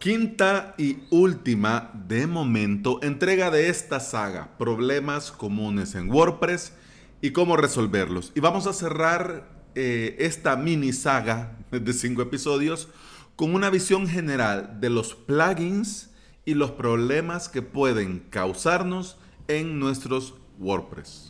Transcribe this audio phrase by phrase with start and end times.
[0.00, 6.72] Quinta y última, de momento, entrega de esta saga, problemas comunes en WordPress
[7.20, 8.32] y cómo resolverlos.
[8.34, 12.88] Y vamos a cerrar eh, esta mini saga de cinco episodios
[13.36, 16.08] con una visión general de los plugins
[16.46, 21.26] y los problemas que pueden causarnos en nuestros WordPress.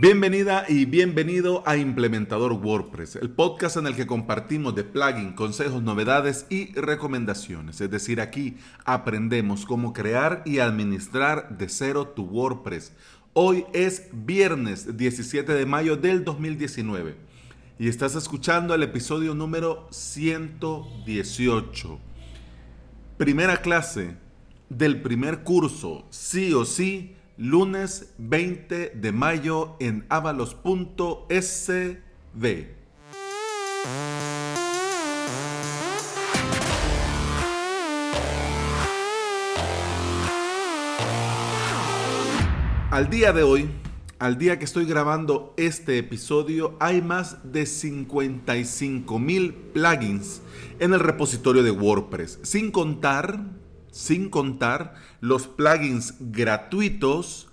[0.00, 5.82] Bienvenida y bienvenido a Implementador WordPress, el podcast en el que compartimos de plugin, consejos,
[5.82, 7.80] novedades y recomendaciones.
[7.80, 12.92] Es decir, aquí aprendemos cómo crear y administrar de cero tu WordPress.
[13.32, 17.16] Hoy es viernes 17 de mayo del 2019
[17.80, 21.98] y estás escuchando el episodio número 118.
[23.16, 24.14] Primera clase
[24.68, 30.58] del primer curso, sí o sí lunes 20 de mayo en avalos.sv.
[42.90, 43.70] Al día de hoy,
[44.18, 50.42] al día que estoy grabando este episodio, hay más de 55 mil plugins
[50.80, 53.44] en el repositorio de WordPress, sin contar
[53.90, 57.48] sin contar los plugins gratuitos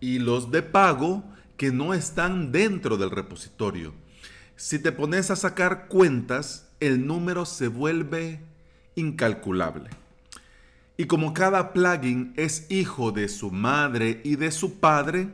[0.00, 1.24] y los de pago
[1.56, 3.94] que no están dentro del repositorio.
[4.56, 8.40] Si te pones a sacar cuentas, el número se vuelve
[8.94, 9.90] incalculable.
[10.96, 15.28] Y como cada plugin es hijo de su madre y de su padre,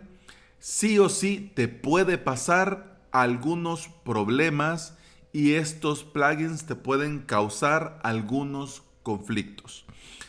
[0.59, 4.97] sí o sí te puede pasar algunos problemas
[5.33, 9.85] y estos plugins te pueden causar algunos conflictos.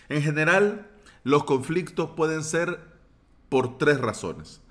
[0.10, 0.88] En general,
[1.24, 2.80] los conflictos pueden ser
[3.48, 4.62] por tres razones.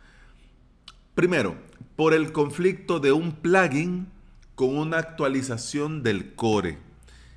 [1.14, 1.56] Primero,
[1.96, 4.08] por el conflicto de un plugin
[4.54, 6.78] con una actualización del core.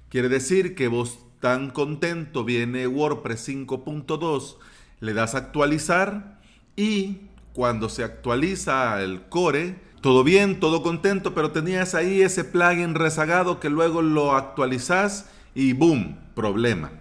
[0.09, 4.57] Quiere decir que vos tan contento viene WordPress 5.2,
[4.99, 6.39] le das actualizar
[6.75, 7.21] y
[7.53, 13.59] cuando se actualiza el core, todo bien, todo contento, pero tenías ahí ese plugin rezagado
[13.59, 16.91] que luego lo actualizas y boom, problema.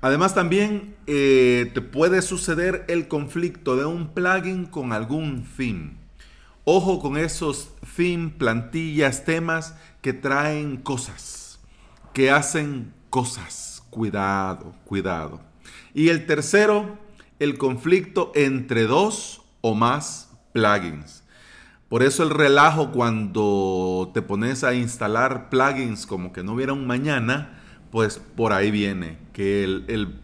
[0.00, 5.96] Además también eh, te puede suceder el conflicto de un plugin con algún theme.
[6.64, 11.58] Ojo con esos themes, plantillas, temas que traen cosas,
[12.12, 13.82] que hacen cosas.
[13.90, 15.40] Cuidado, cuidado.
[15.94, 16.98] Y el tercero,
[17.38, 21.24] el conflicto entre dos o más plugins.
[21.88, 26.86] Por eso el relajo cuando te pones a instalar plugins como que no hubiera un
[26.86, 27.57] mañana,
[27.90, 30.20] pues por ahí viene, que el,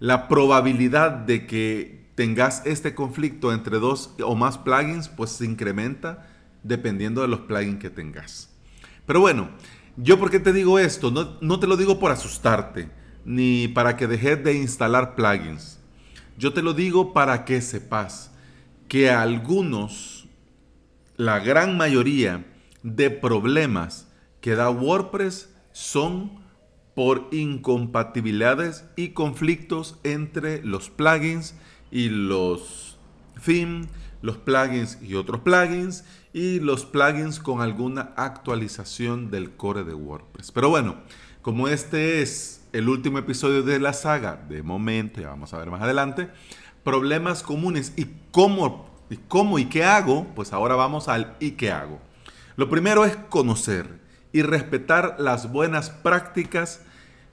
[0.00, 6.26] la probabilidad de que tengas este conflicto entre dos o más plugins, pues se incrementa
[6.62, 8.50] dependiendo de los plugins que tengas.
[9.06, 9.50] Pero bueno,
[9.96, 12.88] yo por qué te digo esto, no, no te lo digo por asustarte,
[13.24, 15.78] ni para que dejes de instalar plugins.
[16.38, 18.30] Yo te lo digo para que sepas
[18.88, 20.28] que algunos,
[21.16, 22.44] la gran mayoría
[22.82, 24.08] de problemas
[24.40, 26.45] que da WordPress son
[26.96, 31.54] por incompatibilidades y conflictos entre los plugins
[31.90, 32.96] y los
[33.44, 33.88] themes,
[34.22, 40.52] los plugins y otros plugins y los plugins con alguna actualización del core de WordPress.
[40.52, 40.96] Pero bueno,
[41.42, 45.70] como este es el último episodio de la saga, de momento, ya vamos a ver
[45.70, 46.30] más adelante,
[46.82, 51.70] problemas comunes y cómo y cómo y qué hago, pues ahora vamos al y qué
[51.70, 52.00] hago.
[52.56, 54.05] Lo primero es conocer
[54.36, 56.82] y respetar las buenas prácticas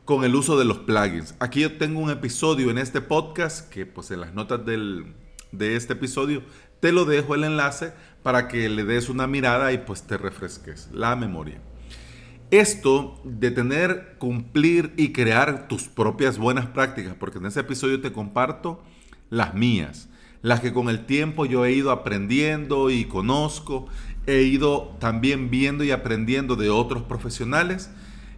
[0.06, 1.36] con el uso de los plugins.
[1.42, 5.94] Aquí yo tengo un episodio en este podcast que pues en las notas de este
[5.94, 6.44] episodio
[6.80, 7.92] te lo dejo el enlace
[8.24, 11.62] para que le des una mirada y pues te refresques la memoria.
[12.52, 18.14] Esto de tener, cumplir y crear tus propias buenas prácticas, porque en ese episodio te
[18.14, 18.82] comparto
[19.30, 20.08] las mías,
[20.42, 23.88] las que con el tiempo yo he ido aprendiendo y conozco,
[24.28, 27.90] he ido también viendo y aprendiendo de otros profesionales.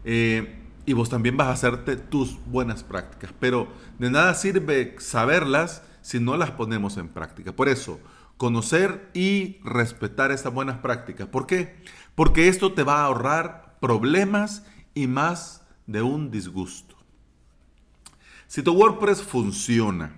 [0.04, 3.34] Eh, y vos también vas a hacerte tus buenas prácticas.
[3.40, 3.68] Pero
[3.98, 7.56] de nada sirve saberlas si no las ponemos en práctica.
[7.56, 8.00] Por eso,
[8.38, 11.28] conocer y respetar esas buenas prácticas.
[11.28, 11.76] ¿Por qué?
[12.14, 16.96] Porque esto te va a ahorrar problemas y más de un disgusto.
[18.48, 20.14] Si tu WordPress funciona,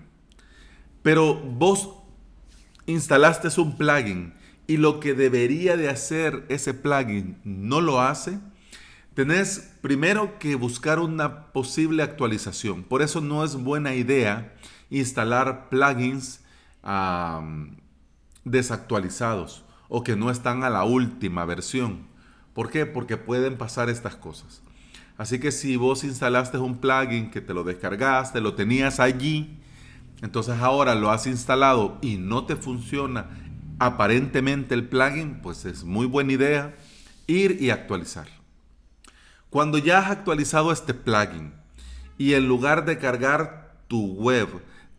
[1.01, 1.93] pero vos
[2.85, 4.33] instalaste un plugin
[4.67, 8.37] y lo que debería de hacer ese plugin no lo hace,
[9.13, 12.83] tenés primero que buscar una posible actualización.
[12.83, 14.53] Por eso no es buena idea
[14.89, 16.41] instalar plugins
[18.43, 22.05] desactualizados o que no están a la última versión.
[22.53, 22.85] ¿Por qué?
[22.85, 24.61] Porque pueden pasar estas cosas.
[25.17, 29.57] Así que si vos instalaste un plugin que te lo descargaste, lo tenías allí,
[30.21, 33.27] entonces ahora lo has instalado y no te funciona
[33.79, 36.75] aparentemente el plugin, pues es muy buena idea
[37.27, 38.27] ir y actualizar.
[39.49, 41.53] Cuando ya has actualizado este plugin
[42.17, 44.47] y en lugar de cargar tu web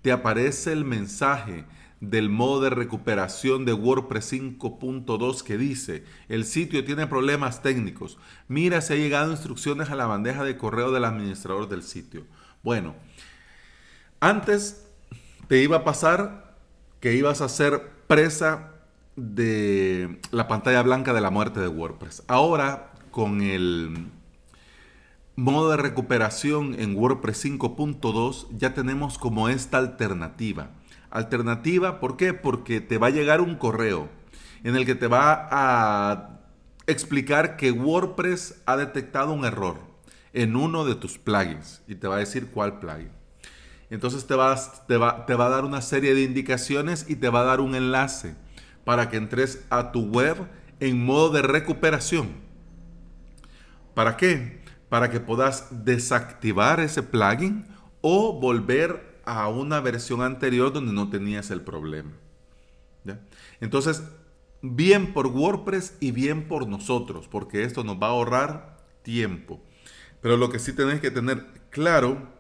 [0.03, 1.65] te aparece el mensaje
[2.01, 8.19] del modo de recuperación de WordPress 5.2 que dice, el sitio tiene problemas técnicos.
[8.47, 12.25] Mira si ha llegado instrucciones a la bandeja de correo del administrador del sitio.
[12.63, 12.95] Bueno,
[14.21, 14.87] antes
[15.49, 16.57] te iba a pasar
[17.01, 18.73] que ibas a ser presa
[19.15, 22.25] de la pantalla blanca de la muerte de WordPress.
[22.27, 24.09] Ahora, con el
[25.37, 30.71] modo de recuperación en WordPress 5.2, ya tenemos como esta alternativa
[31.11, 32.35] Alternativa, ¿por qué?
[32.35, 34.09] Porque te va a llegar un correo
[34.63, 36.41] en el que te va a
[36.87, 39.79] explicar que WordPress ha detectado un error
[40.35, 43.11] en uno de tus plugins y te va a decir cuál plugin.
[43.91, 44.57] Entonces te va,
[44.87, 47.61] te, va, te va a dar una serie de indicaciones y te va a dar
[47.61, 48.35] un enlace
[48.85, 50.37] para que entres a tu web
[50.81, 52.29] en modo de recuperación.
[53.95, 54.63] ¿Para qué?
[54.89, 57.67] Para que puedas desactivar ese plugin
[58.01, 62.13] o volver a una versión anterior donde no tenías el problema.
[63.61, 64.03] Entonces,
[64.63, 69.61] bien por WordPress y bien por nosotros, porque esto nos va a ahorrar tiempo.
[70.21, 72.38] Pero lo que sí tenés que tener claro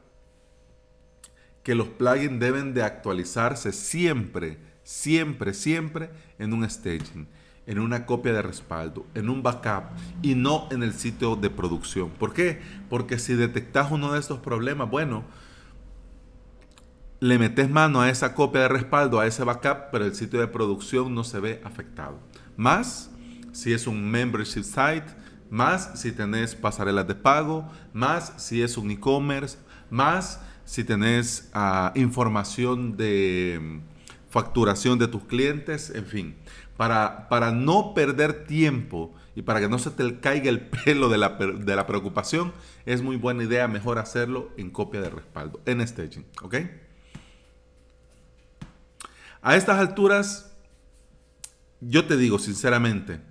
[1.68, 7.28] que los plugins deben de actualizarse siempre, siempre, siempre en un staging,
[7.66, 9.90] en una copia de respaldo, en un backup
[10.22, 12.08] y no en el sitio de producción.
[12.08, 12.62] ¿Por qué?
[12.88, 15.24] Porque si detectas uno de estos problemas, bueno,
[17.20, 20.48] le metes mano a esa copia de respaldo, a ese backup, pero el sitio de
[20.48, 22.18] producción no se ve afectado.
[22.56, 23.10] Más
[23.52, 25.04] si es un membership site,
[25.50, 29.58] más si tenés pasarelas de pago, más si es un e-commerce,
[29.90, 33.80] más si tenés ah, información de mm,
[34.28, 36.36] facturación de tus clientes, en fin.
[36.76, 41.16] Para, para no perder tiempo y para que no se te caiga el pelo de
[41.16, 42.52] la, de la preocupación,
[42.84, 46.56] es muy buena idea mejor hacerlo en copia de respaldo, en staging, ¿ok?
[49.40, 50.54] A estas alturas,
[51.80, 53.22] yo te digo sinceramente,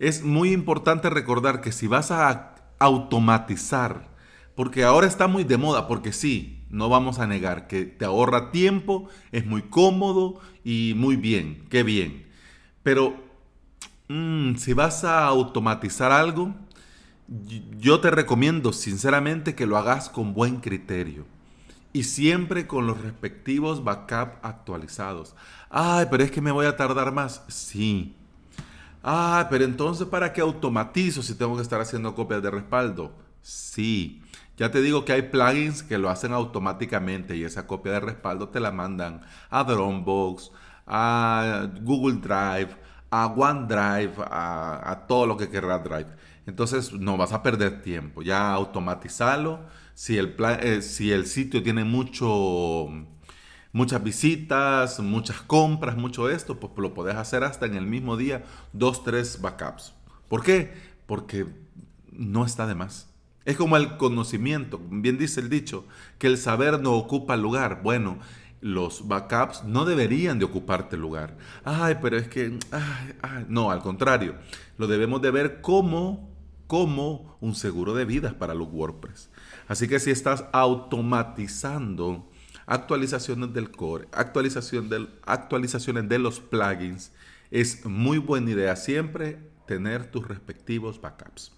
[0.00, 4.08] es muy importante recordar que si vas a automatizar,
[4.56, 8.50] porque ahora está muy de moda, porque sí, no vamos a negar que te ahorra
[8.50, 12.26] tiempo, es muy cómodo y muy bien, qué bien.
[12.82, 13.14] Pero
[14.08, 16.54] mm, si vas a automatizar algo,
[17.78, 21.26] yo te recomiendo sinceramente que lo hagas con buen criterio
[21.92, 25.34] y siempre con los respectivos backup actualizados.
[25.68, 27.42] Ay, pero es que me voy a tardar más.
[27.48, 28.16] Sí.
[29.02, 33.12] Ah, pero entonces ¿para qué automatizo si tengo que estar haciendo copias de respaldo?
[33.42, 34.22] Sí.
[34.60, 38.50] Ya te digo que hay plugins que lo hacen automáticamente y esa copia de respaldo
[38.50, 40.52] te la mandan a Dropbox,
[40.86, 42.76] a Google Drive,
[43.10, 46.08] a OneDrive, a, todo lo que querrás Drive.
[46.44, 48.20] Entonces no vas a perder tiempo.
[48.20, 49.60] Ya automatizalo
[49.94, 52.86] si el, eh, si el sitio tiene mucho,
[53.72, 58.44] muchas visitas, muchas compras, mucho esto, pues lo podés hacer hasta en el mismo día,
[58.74, 59.94] dos, tres backups.
[60.28, 60.74] ¿Por qué?
[61.06, 61.46] Porque
[62.12, 63.09] no está de más.
[63.44, 65.86] Es como el conocimiento, bien dice el dicho,
[66.18, 67.80] que el saber no ocupa lugar.
[67.82, 68.18] Bueno,
[68.60, 71.36] los backups no deberían de ocuparte lugar.
[71.64, 72.58] Ay, pero es que,
[73.48, 74.34] no, al contrario,
[74.76, 76.30] lo debemos de ver como,
[76.66, 79.30] como un seguro de vidas para los WordPress.
[79.68, 82.28] Así que si estás automatizando
[82.66, 87.12] actualizaciones del core, actualización del, actualizaciones de los plugins,
[87.50, 91.52] es muy buena idea siempre tener tus respectivos backups.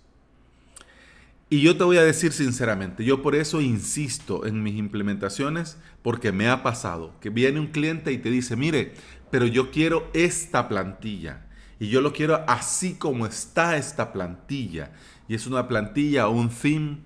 [1.52, 6.32] Y yo te voy a decir sinceramente, yo por eso insisto en mis implementaciones, porque
[6.32, 8.94] me ha pasado que viene un cliente y te dice, mire,
[9.30, 11.44] pero yo quiero esta plantilla
[11.78, 14.92] y yo lo quiero así como está esta plantilla.
[15.28, 17.00] Y es una plantilla un theme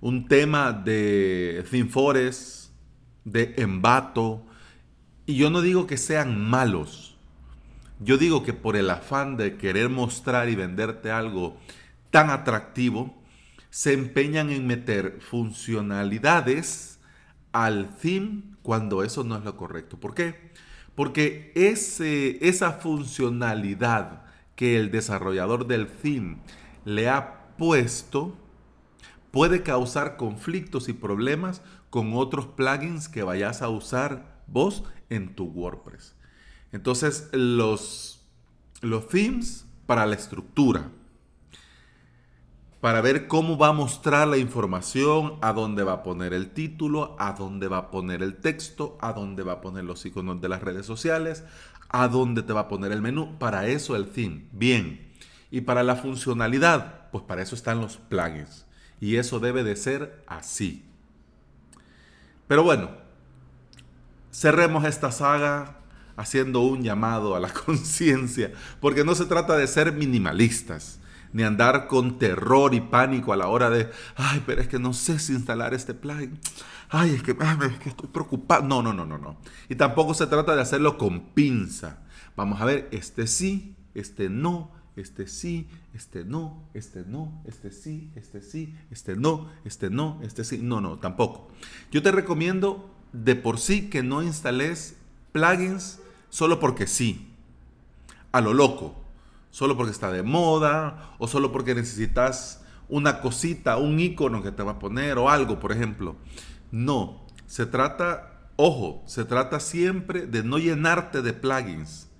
[0.00, 2.72] un tema de Forest,
[3.24, 4.44] de Embato,
[5.26, 7.16] y yo no digo que sean malos.
[8.00, 11.56] Yo digo que por el afán de querer mostrar y venderte algo
[12.10, 13.21] tan atractivo,
[13.72, 17.00] se empeñan en meter funcionalidades
[17.52, 19.98] al theme cuando eso no es lo correcto.
[19.98, 20.52] ¿Por qué?
[20.94, 24.24] Porque ese, esa funcionalidad
[24.56, 26.36] que el desarrollador del theme
[26.84, 28.36] le ha puesto
[29.30, 35.46] puede causar conflictos y problemas con otros plugins que vayas a usar vos en tu
[35.46, 36.14] WordPress.
[36.72, 38.22] Entonces, los,
[38.82, 40.90] los themes para la estructura.
[42.82, 47.14] Para ver cómo va a mostrar la información, a dónde va a poner el título,
[47.16, 50.48] a dónde va a poner el texto, a dónde va a poner los iconos de
[50.48, 51.44] las redes sociales,
[51.90, 53.38] a dónde te va a poner el menú.
[53.38, 54.46] Para eso el theme.
[54.50, 55.12] Bien.
[55.52, 58.66] Y para la funcionalidad, pues para eso están los plugins.
[59.00, 60.84] Y eso debe de ser así.
[62.48, 62.90] Pero bueno,
[64.32, 65.76] cerremos esta saga
[66.16, 70.98] haciendo un llamado a la conciencia, porque no se trata de ser minimalistas,
[71.32, 74.92] ni andar con terror y pánico a la hora de, ay, pero es que no
[74.92, 76.38] sé si instalar este plugin,
[76.90, 78.62] ay, es que, es que estoy preocupado.
[78.62, 79.36] No, no, no, no, no.
[79.68, 81.98] Y tampoco se trata de hacerlo con pinza.
[82.36, 88.10] Vamos a ver, este sí, este no, este sí, este no, este no, este sí,
[88.14, 90.58] este sí, este no, este no, este sí.
[90.62, 91.50] No, no, tampoco.
[91.90, 94.96] Yo te recomiendo de por sí que no instales
[95.32, 95.98] plugins
[96.28, 97.28] solo porque sí,
[98.32, 99.01] a lo loco,
[99.52, 104.64] solo porque está de moda o solo porque necesitas una cosita, un icono que te
[104.64, 106.16] va a poner o algo, por ejemplo.
[106.72, 112.10] No, se trata, ojo, se trata siempre de no llenarte de plugins.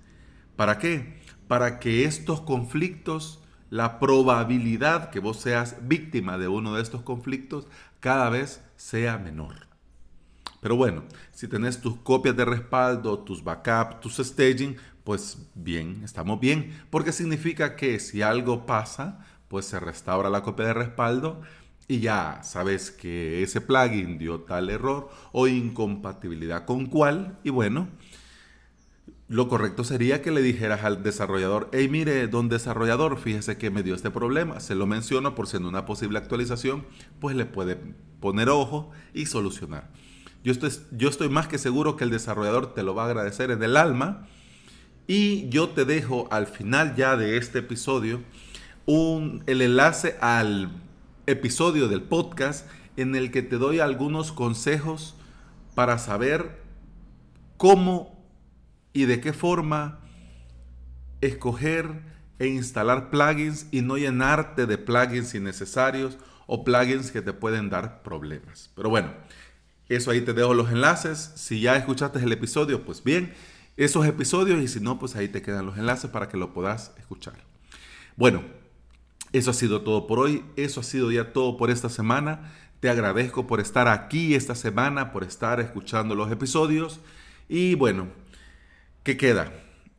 [0.55, 1.21] ¿Para qué?
[1.47, 7.67] Para que estos conflictos, la probabilidad que vos seas víctima de uno de estos conflictos
[7.99, 9.72] cada vez sea menor.
[10.63, 11.03] Pero bueno,
[11.33, 17.11] si tenés tus copias de respaldo, tus backups, tus staging, pues bien, estamos bien, porque
[17.11, 21.41] significa que si algo pasa, pues se restaura la copia de respaldo
[21.89, 27.89] y ya sabes que ese plugin dio tal error o incompatibilidad con cuál y bueno,
[29.27, 33.83] lo correcto sería que le dijeras al desarrollador, hey mire, don desarrollador, fíjese que me
[33.83, 36.85] dio este problema, se lo menciono por siendo una posible actualización,
[37.19, 37.75] pues le puede
[38.21, 39.91] poner ojo y solucionar.
[40.43, 43.51] Yo estoy, yo estoy más que seguro que el desarrollador te lo va a agradecer
[43.51, 44.27] en el alma.
[45.07, 48.21] Y yo te dejo al final ya de este episodio
[48.85, 50.71] un, el enlace al
[51.25, 55.15] episodio del podcast en el que te doy algunos consejos
[55.75, 56.61] para saber
[57.57, 58.23] cómo
[58.91, 59.99] y de qué forma
[61.21, 62.01] escoger
[62.39, 68.03] e instalar plugins y no llenarte de plugins innecesarios o plugins que te pueden dar
[68.03, 68.69] problemas.
[68.75, 69.13] Pero bueno,
[69.93, 71.31] eso ahí te dejo los enlaces.
[71.35, 73.33] Si ya escuchaste el episodio, pues bien,
[73.77, 76.93] esos episodios y si no, pues ahí te quedan los enlaces para que lo puedas
[76.97, 77.35] escuchar.
[78.15, 78.43] Bueno,
[79.31, 80.43] eso ha sido todo por hoy.
[80.55, 82.53] Eso ha sido ya todo por esta semana.
[82.79, 86.99] Te agradezco por estar aquí esta semana, por estar escuchando los episodios.
[87.49, 88.07] Y bueno,
[89.03, 89.51] ¿qué queda?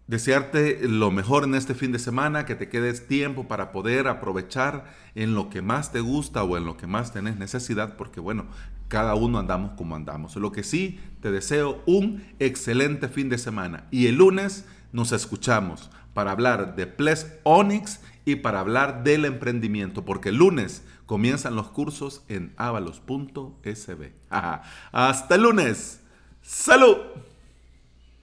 [0.06, 4.94] Desearte lo mejor en este fin de semana, que te quedes tiempo para poder aprovechar
[5.14, 8.46] en lo que más te gusta o en lo que más tenés necesidad, porque bueno,
[8.88, 10.36] cada uno andamos como andamos.
[10.36, 15.90] Lo que sí, te deseo un excelente fin de semana y el lunes nos escuchamos
[16.12, 21.68] para hablar de Ples Onyx y para hablar del emprendimiento, porque el lunes comienzan los
[21.68, 24.12] cursos en avalos.sb.
[24.92, 26.00] Hasta el lunes.
[26.42, 26.98] ¡Salud!